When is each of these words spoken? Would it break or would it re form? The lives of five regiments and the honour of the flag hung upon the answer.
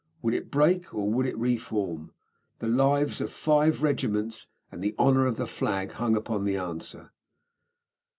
Would 0.23 0.33
it 0.33 0.49
break 0.49 0.95
or 0.95 1.11
would 1.13 1.27
it 1.27 1.37
re 1.37 1.57
form? 1.57 2.11
The 2.57 2.67
lives 2.67 3.21
of 3.21 3.31
five 3.31 3.83
regiments 3.83 4.47
and 4.71 4.81
the 4.83 4.95
honour 4.97 5.27
of 5.27 5.37
the 5.37 5.45
flag 5.45 5.91
hung 5.91 6.15
upon 6.15 6.43
the 6.43 6.57
answer. 6.57 7.11